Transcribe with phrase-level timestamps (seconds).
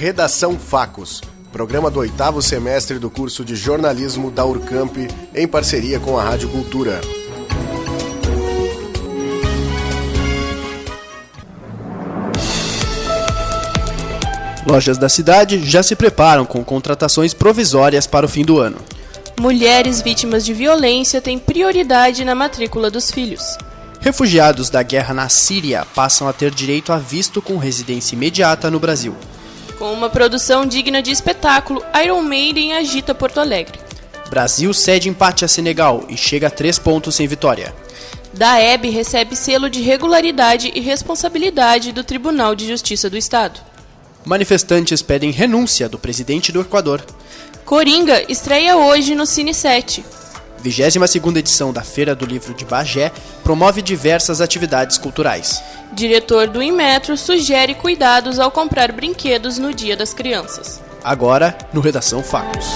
[0.00, 1.20] Redação Facos,
[1.52, 4.96] programa do oitavo semestre do curso de jornalismo da Urcamp,
[5.34, 7.02] em parceria com a Rádio Cultura.
[14.66, 18.78] Lojas da cidade já se preparam com contratações provisórias para o fim do ano.
[19.38, 23.58] Mulheres vítimas de violência têm prioridade na matrícula dos filhos.
[24.00, 28.80] Refugiados da guerra na Síria passam a ter direito a visto com residência imediata no
[28.80, 29.14] Brasil.
[29.80, 33.80] Com uma produção digna de espetáculo, Iron Maiden agita Porto Alegre.
[34.28, 37.74] Brasil cede empate a Senegal e chega a três pontos sem vitória.
[38.34, 43.58] Daeb recebe selo de regularidade e responsabilidade do Tribunal de Justiça do Estado.
[44.22, 47.02] Manifestantes pedem renúncia do presidente do Equador.
[47.64, 50.04] Coringa estreia hoje no Cine 7.
[50.60, 53.10] 22ª edição da Feira do Livro de Bagé
[53.42, 55.62] promove diversas atividades culturais.
[55.92, 60.80] Diretor do Inmetro sugere cuidados ao comprar brinquedos no Dia das Crianças.
[61.02, 62.66] Agora, no Redação Facos.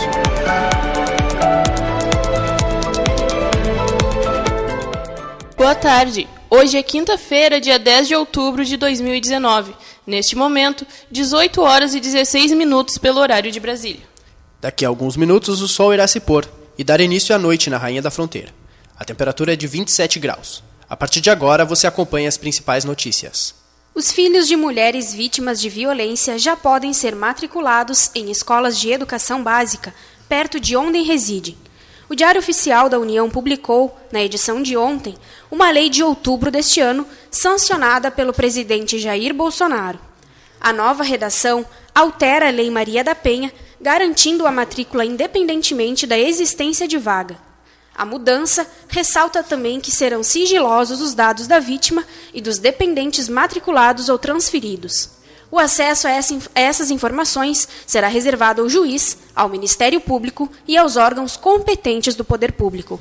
[5.56, 6.26] Boa tarde.
[6.50, 9.74] Hoje é quinta-feira, dia 10 de outubro de 2019.
[10.06, 14.02] Neste momento, 18 horas e 16 minutos pelo horário de Brasília.
[14.60, 16.46] Daqui a alguns minutos o sol irá se pôr
[16.78, 18.52] e dar início à noite na Rainha da Fronteira.
[18.98, 20.62] A temperatura é de 27 graus.
[20.88, 23.54] A partir de agora você acompanha as principais notícias.
[23.94, 29.42] Os filhos de mulheres vítimas de violência já podem ser matriculados em escolas de educação
[29.42, 29.94] básica,
[30.28, 31.56] perto de onde residem.
[32.08, 35.14] O Diário Oficial da União publicou, na edição de ontem,
[35.50, 39.98] uma lei de outubro deste ano, sancionada pelo presidente Jair Bolsonaro.
[40.64, 46.88] A nova redação altera a Lei Maria da Penha, garantindo a matrícula independentemente da existência
[46.88, 47.36] de vaga.
[47.94, 54.08] A mudança ressalta também que serão sigilosos os dados da vítima e dos dependentes matriculados
[54.08, 55.10] ou transferidos.
[55.50, 56.12] O acesso a,
[56.54, 62.52] essas informações será reservado ao juiz, ao Ministério Público e aos órgãos competentes do poder
[62.52, 62.98] público.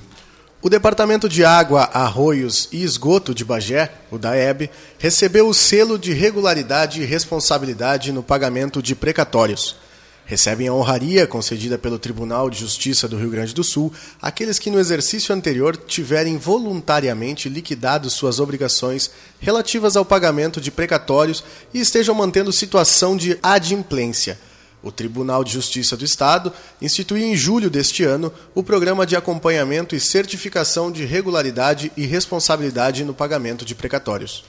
[0.63, 6.13] O Departamento de Água, Arroios e Esgoto de Bagé, o DAEB, recebeu o selo de
[6.13, 9.75] regularidade e responsabilidade no pagamento de precatórios.
[10.23, 13.91] Recebem a honraria concedida pelo Tribunal de Justiça do Rio Grande do Sul
[14.21, 21.43] aqueles que no exercício anterior tiverem voluntariamente liquidado suas obrigações relativas ao pagamento de precatórios
[21.73, 24.39] e estejam mantendo situação de adimplência.
[24.83, 26.51] O Tribunal de Justiça do Estado
[26.81, 33.05] instituiu em julho deste ano o Programa de Acompanhamento e Certificação de Regularidade e Responsabilidade
[33.05, 34.43] no Pagamento de Precatórios.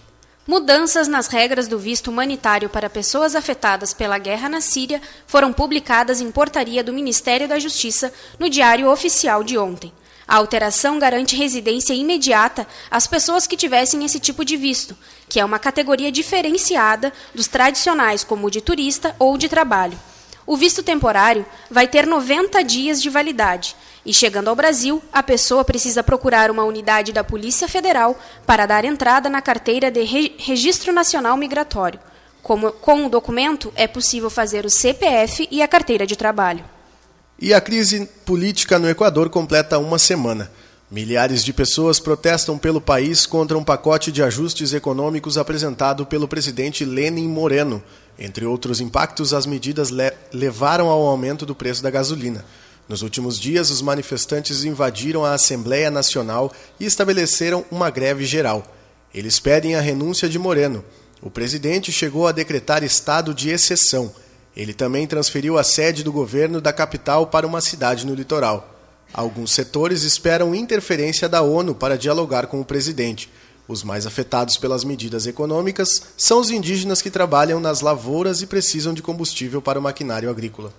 [0.45, 6.21] Mudanças nas regras do visto humanitário para pessoas afetadas pela guerra na Síria foram publicadas
[6.21, 9.93] em portaria do Ministério da Justiça no Diário Oficial de ontem.
[10.27, 14.97] A alteração garante residência imediata às pessoas que tivessem esse tipo de visto,
[15.29, 19.99] que é uma categoria diferenciada dos tradicionais, como o de turista ou de trabalho.
[20.47, 23.75] O visto temporário vai ter 90 dias de validade
[24.05, 28.85] e, chegando ao Brasil, a pessoa precisa procurar uma unidade da Polícia Federal para dar
[28.85, 30.03] entrada na carteira de
[30.39, 31.99] Registro Nacional Migratório.
[32.43, 36.63] Como, com o documento, é possível fazer o CPF e a carteira de trabalho.
[37.39, 40.51] E a crise política no Equador completa uma semana.
[40.95, 46.85] Milhares de pessoas protestam pelo país contra um pacote de ajustes econômicos apresentado pelo presidente
[46.85, 47.83] Lenin Moreno.
[48.17, 52.45] Entre outros impactos, as medidas le levaram ao aumento do preço da gasolina.
[52.89, 58.63] Nos últimos dias, os manifestantes invadiram a Assembleia Nacional e estabeleceram uma greve geral.
[59.13, 60.85] Eles pedem a renúncia de Moreno.
[61.21, 64.15] O presidente chegou a decretar estado de exceção.
[64.57, 68.74] Ele também transferiu a sede do governo da capital para uma cidade no litoral.
[69.15, 73.31] Alguns setores esperam interferência da ONU para dialogar com o presidente.
[73.69, 78.93] Os mais afetados pelas medidas econômicas são os indígenas que trabalham nas lavouras e precisam
[78.93, 80.73] de combustível para o maquinário agrícola.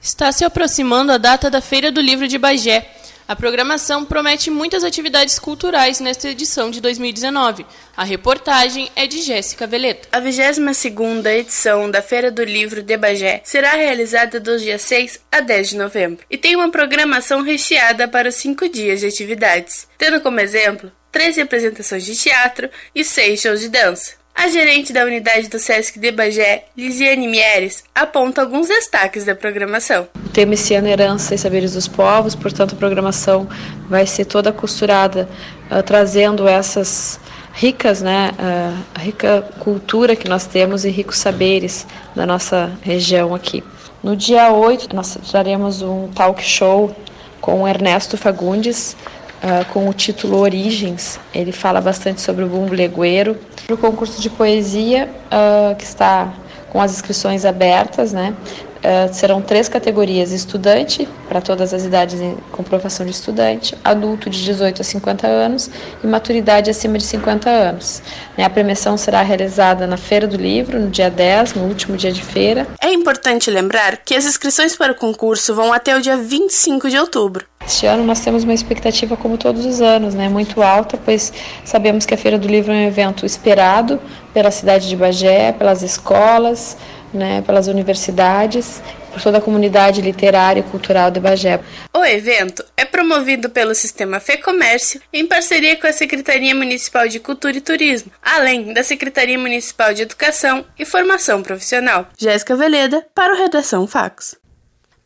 [0.00, 2.88] Está se aproximando a data da Feira do Livro de Bagé.
[3.30, 7.64] A programação promete muitas atividades culturais nesta edição de 2019.
[7.96, 10.08] A reportagem é de Jéssica Veleta.
[10.10, 15.38] A 22ª edição da Feira do Livro de Bagé será realizada dos dias 6 a
[15.38, 20.20] 10 de novembro e tem uma programação recheada para os cinco dias de atividades, tendo
[20.20, 24.19] como exemplo 13 apresentações de teatro e 6 shows de dança.
[24.42, 30.08] A gerente da unidade do Sesc de Bagé, Lisiane Mieres, aponta alguns destaques da programação.
[30.24, 33.46] O tema esse ano é Herança e Saberes dos Povos, portanto a programação
[33.86, 35.28] vai ser toda costurada,
[35.70, 37.20] uh, trazendo essas
[37.52, 43.62] ricas, né, uh, rica cultura que nós temos e ricos saberes da nossa região aqui.
[44.02, 46.96] No dia 8, nós faremos um talk show
[47.42, 48.96] com Ernesto Fagundes,
[49.42, 51.18] uh, com o título Origens.
[51.34, 53.36] Ele fala bastante sobre o bumbo legueiro.
[53.68, 56.32] O concurso de poesia, uh, que está
[56.70, 58.34] com as inscrições abertas, né?
[58.80, 64.42] Uh, serão três categorias: estudante, para todas as idades em comprovação de estudante, adulto de
[64.42, 65.70] 18 a 50 anos
[66.02, 68.02] e maturidade acima de 50 anos.
[68.38, 72.10] Né, a premiação será realizada na Feira do Livro, no dia 10, no último dia
[72.10, 72.66] de feira.
[72.80, 76.98] É importante lembrar que as inscrições para o concurso vão até o dia 25 de
[76.98, 77.49] outubro.
[77.70, 81.32] Este ano nós temos uma expectativa, como todos os anos, né, muito alta, pois
[81.64, 84.00] sabemos que a Feira do Livro é um evento esperado
[84.34, 86.76] pela cidade de Bagé, pelas escolas,
[87.14, 91.60] né, pelas universidades, por toda a comunidade literária e cultural de Bagé.
[91.94, 97.20] O evento é promovido pelo Sistema Fê Comércio em parceria com a Secretaria Municipal de
[97.20, 102.08] Cultura e Turismo, além da Secretaria Municipal de Educação e Formação Profissional.
[102.18, 104.40] Jéssica Veleda, para o Redação Fax.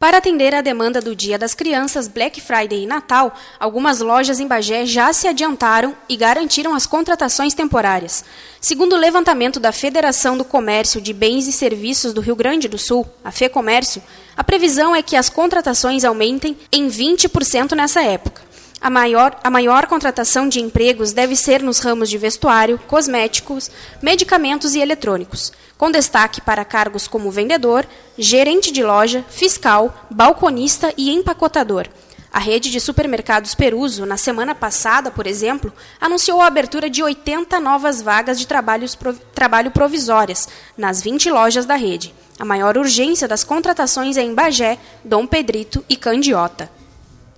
[0.04, 4.46] Para atender à demanda do Dia das Crianças, Black Friday e Natal, algumas lojas em
[4.46, 8.22] Bagé já se adiantaram e garantiram as contratações temporárias.
[8.60, 12.76] Segundo o levantamento da Federação do Comércio de Bens e Serviços do Rio Grande do
[12.76, 14.02] Sul, a FEComércio,
[14.36, 18.42] a previsão é que as contratações aumentem em 20% nessa época.
[18.84, 23.70] A maior, a maior contratação de empregos deve ser nos ramos de vestuário, cosméticos,
[24.02, 27.86] medicamentos e eletrônicos, com destaque para cargos como vendedor,
[28.18, 31.88] gerente de loja, fiscal, balconista e empacotador.
[32.30, 37.58] A rede de supermercados Peruso, na semana passada, por exemplo, anunciou a abertura de 80
[37.60, 40.46] novas vagas de trabalho provisórias
[40.76, 42.14] nas 20 lojas da rede.
[42.38, 46.83] A maior urgência das contratações é em Bagé, Dom Pedrito e Candiota.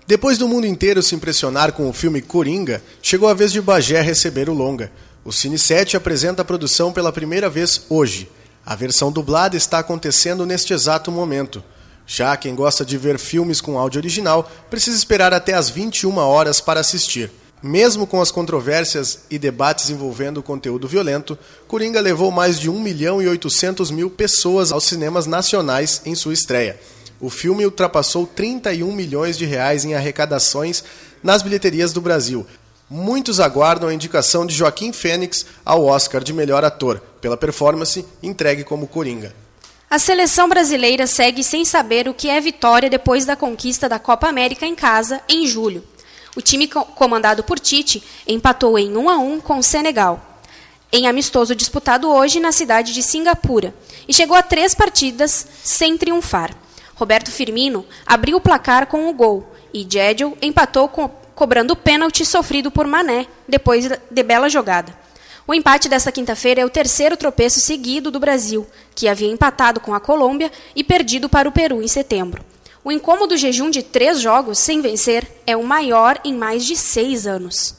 [0.07, 3.99] Depois do mundo inteiro se impressionar com o filme Coringa, chegou a vez de Bagé
[3.99, 4.89] receber o longa.
[5.25, 8.31] O Cine 7 apresenta a produção pela primeira vez hoje.
[8.65, 11.61] A versão dublada está acontecendo neste exato momento.
[12.05, 16.61] Já quem gosta de ver filmes com áudio original precisa esperar até às 21 horas
[16.61, 17.29] para assistir.
[17.61, 21.37] Mesmo com as controvérsias e debates envolvendo conteúdo violento,
[21.67, 26.31] Coringa levou mais de 1 milhão e 800 mil pessoas aos cinemas nacionais em sua
[26.31, 26.79] estreia.
[27.19, 30.83] O filme ultrapassou 31 milhões de reais em arrecadações
[31.23, 32.45] nas bilheterias do Brasil.
[32.89, 38.63] Muitos aguardam a indicação de Joaquim Fênix ao Oscar de melhor ator, pela performance entregue
[38.63, 39.35] como Coringa.
[39.89, 44.27] A seleção brasileira segue sem saber o que é vitória depois da conquista da Copa
[44.27, 45.83] América em casa em julho.
[46.35, 50.39] O time comandado por Tite empatou em 1 a 1 com o Senegal,
[50.91, 53.73] em amistoso disputado hoje na cidade de Singapura,
[54.07, 56.55] e chegou a três partidas sem triunfar.
[56.97, 62.25] Roberto Firmino abriu o placar com o gol e Jedel empatou com, cobrando o pênalti
[62.25, 64.93] sofrido por Mané depois de bela jogada.
[65.47, 68.65] O empate desta quinta-feira é o terceiro tropeço seguido do Brasil,
[68.95, 72.43] que havia empatado com a Colômbia e perdido para o Peru em setembro.
[72.83, 77.27] O incômodo jejum de três jogos sem vencer é o maior em mais de seis
[77.27, 77.75] anos.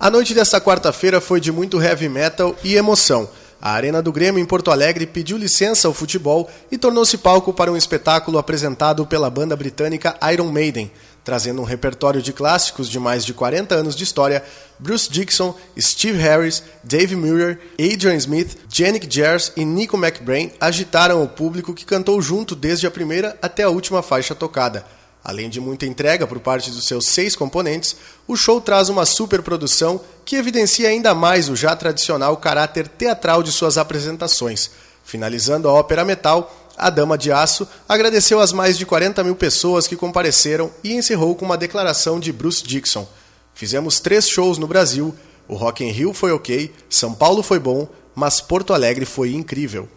[0.00, 3.28] A noite desta quarta-feira foi de muito heavy metal e emoção.
[3.60, 7.72] A Arena do Grêmio em Porto Alegre pediu licença ao futebol e tornou-se palco para
[7.72, 10.92] um espetáculo apresentado pela banda britânica Iron Maiden,
[11.24, 14.44] trazendo um repertório de clássicos de mais de 40 anos de história.
[14.78, 21.28] Bruce Dixon, Steve Harris, Dave Muir, Adrian Smith, Janik Jers e Nico McBrain agitaram o
[21.28, 24.84] público que cantou junto desde a primeira até a última faixa tocada.
[25.28, 27.94] Além de muita entrega por parte dos seus seis componentes,
[28.26, 33.52] o show traz uma superprodução que evidencia ainda mais o já tradicional caráter teatral de
[33.52, 34.70] suas apresentações.
[35.04, 39.86] Finalizando a ópera metal, a Dama de Aço agradeceu às mais de 40 mil pessoas
[39.86, 43.06] que compareceram e encerrou com uma declaração de Bruce Dixon.
[43.52, 45.14] Fizemos três shows no Brasil,
[45.46, 49.90] o Rock in Rio foi ok, São Paulo foi bom, mas Porto Alegre foi incrível.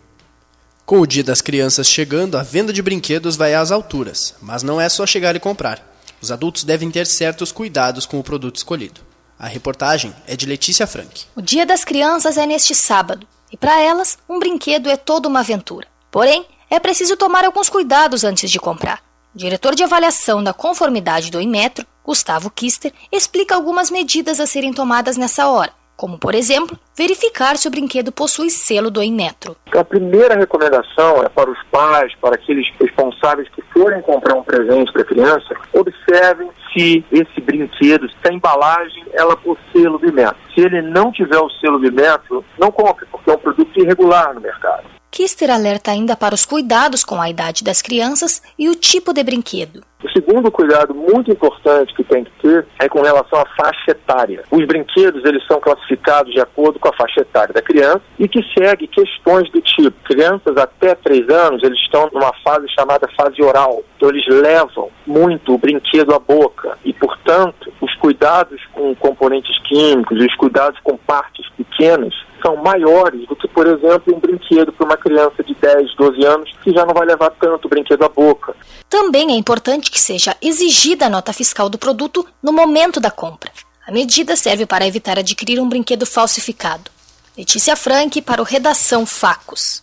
[0.92, 4.82] Com o Dia das Crianças chegando, a venda de brinquedos vai às alturas, mas não
[4.82, 5.82] é só chegar e comprar.
[6.20, 9.00] Os adultos devem ter certos cuidados com o produto escolhido.
[9.40, 11.28] A reportagem é de Letícia Frank.
[11.34, 15.40] O Dia das Crianças é neste sábado, e para elas, um brinquedo é toda uma
[15.40, 15.88] aventura.
[16.12, 19.02] Porém, é preciso tomar alguns cuidados antes de comprar.
[19.34, 24.74] O diretor de avaliação da conformidade do Inmetro, Gustavo Kister, explica algumas medidas a serem
[24.74, 25.72] tomadas nessa hora
[26.02, 29.56] como, por exemplo, verificar se o brinquedo possui selo do Inmetro.
[29.72, 34.92] A primeira recomendação é para os pais, para aqueles responsáveis que forem comprar um presente
[34.92, 40.38] para a criança, observem se esse brinquedo, se a embalagem, ela possui selo do Inmetro.
[40.56, 44.34] Se ele não tiver o selo do Inmetro, não compre, porque é um produto irregular
[44.34, 45.01] no mercado.
[45.12, 49.22] Kister alerta ainda para os cuidados com a idade das crianças e o tipo de
[49.22, 49.84] brinquedo.
[50.02, 54.44] O segundo cuidado muito importante que tem que ter é com relação à faixa etária.
[54.50, 58.42] Os brinquedos eles são classificados de acordo com a faixa etária da criança e que
[58.58, 63.84] segue questões do tipo crianças até 3 anos eles estão numa fase chamada fase oral,
[63.98, 70.18] então eles levam muito o brinquedo à boca e portanto os cuidados com componentes químicos,
[70.20, 74.86] os cuidados com partes que pequenas são maiores do que, por exemplo, um brinquedo para
[74.86, 78.56] uma criança de 10, 12 anos que já não vai levar tanto brinquedo à boca.
[78.90, 83.52] Também é importante que seja exigida a nota fiscal do produto no momento da compra.
[83.88, 86.92] A medida serve para evitar adquirir um brinquedo falsificado.
[87.38, 89.82] Letícia Frank para o Redação Facos.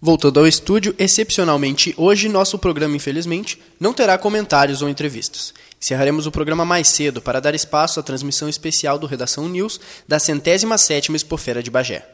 [0.00, 5.54] Voltando ao estúdio, excepcionalmente hoje nosso programa, infelizmente, não terá comentários ou entrevistas.
[5.86, 9.78] Encerraremos o programa mais cedo para dar espaço à transmissão especial do Redação News
[10.08, 12.04] da centésima sétima Expofeira de Bagé.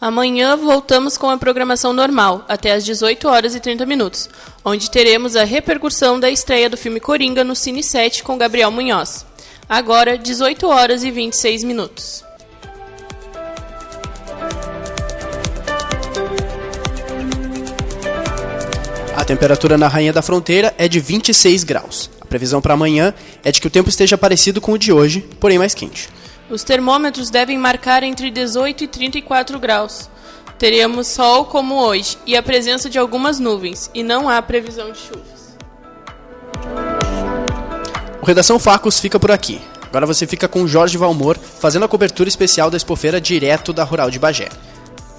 [0.00, 4.30] Amanhã voltamos com a programação normal, até às 18 horas e 30 minutos,
[4.64, 9.26] onde teremos a repercussão da estreia do filme Coringa no Cine 7 com Gabriel Munhoz.
[9.68, 12.24] Agora, 18 horas e 26 minutos.
[19.16, 22.19] A temperatura na Rainha da Fronteira é de 26 graus.
[22.30, 25.58] Previsão para amanhã é de que o tempo esteja parecido com o de hoje, porém
[25.58, 26.08] mais quente.
[26.48, 30.08] Os termômetros devem marcar entre 18 e 34 graus.
[30.56, 34.98] Teremos sol como hoje e a presença de algumas nuvens, e não há previsão de
[34.98, 35.58] chuvas.
[38.22, 39.60] O Redação Facos fica por aqui.
[39.82, 44.08] Agora você fica com Jorge Valmor fazendo a cobertura especial da expofeira direto da Rural
[44.08, 44.48] de Bagé.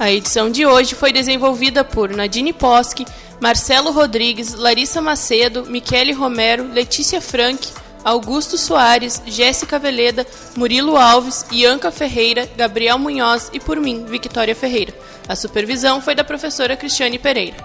[0.01, 3.05] A edição de hoje foi desenvolvida por Nadine Posque,
[3.39, 7.67] Marcelo Rodrigues, Larissa Macedo, Michele Romero, Letícia Frank,
[8.03, 10.25] Augusto Soares, Jéssica Veleda,
[10.57, 14.91] Murilo Alves, Ianca Ferreira, Gabriel Munhoz e por mim, Victoria Ferreira.
[15.29, 17.57] A supervisão foi da professora Cristiane Pereira.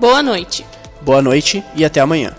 [0.00, 0.66] Boa noite.
[1.02, 2.34] Boa noite e até amanhã.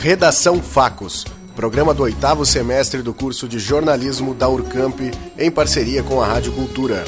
[0.00, 5.00] Redação Facos programa do oitavo semestre do curso de jornalismo da Urcamp,
[5.38, 7.04] em parceria com a Rádio Cultura.